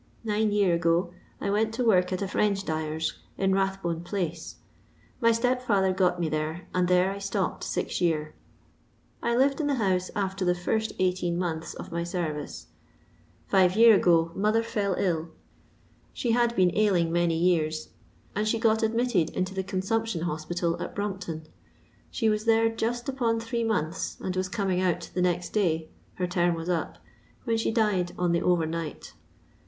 Nine 0.23 0.49
year 0.51 0.73
ago 0.73 1.13
I 1.39 1.51
went 1.51 1.75
to 1.75 1.83
work 1.85 2.11
at 2.11 2.23
a 2.23 2.27
French 2.27 2.65
dyer's, 2.65 3.19
in 3.37 3.53
Bathbone 3.53 4.03
pUice. 4.03 4.55
My 5.19 5.31
step 5.31 5.61
fiither 5.63 5.95
got 5.95 6.19
me 6.19 6.27
thero, 6.27 6.61
and 6.73 6.87
there 6.87 7.11
I 7.11 7.19
stopped 7.19 7.63
six 7.63 8.01
year. 8.01 8.33
I 9.21 9.35
lived 9.37 9.61
in 9.61 9.67
the 9.67 9.75
house 9.75 10.09
after 10.15 10.43
the 10.43 10.55
first 10.55 10.91
eighteen 10.97 11.37
months 11.37 11.75
of 11.75 11.91
my 11.91 12.03
Five 13.47 13.75
year 13.75 13.93
ago 13.97 14.31
mother 14.33 14.63
foil 14.63 14.95
ill; 14.97 15.29
she 16.13 16.31
had 16.31 16.55
been 16.55 16.75
ailing 16.75 17.11
many 17.11 17.37
years, 17.37 17.89
and 18.35 18.47
she 18.47 18.57
got 18.57 18.81
admitted 18.81 19.29
into 19.29 19.53
the 19.53 19.61
Consumption 19.63 20.21
Hospital, 20.21 20.81
at 20.81 20.95
Brompton. 20.95 21.43
She 22.09 22.27
was 22.27 22.45
there 22.45 22.69
just 22.69 23.07
upon 23.07 23.39
three 23.39 23.63
months 23.63 24.17
and 24.19 24.35
was 24.35 24.49
coming 24.49 24.81
out 24.81 25.11
the 25.13 25.21
next 25.21 25.49
day 25.49 25.89
(her 26.15 26.25
term 26.25 26.55
was 26.55 26.69
up), 26.69 26.97
when 27.43 27.55
she 27.57 27.69
died 27.69 28.13
on 28.17 28.31
the 28.31 28.41
over 28.41 28.65
night. 28.65 29.13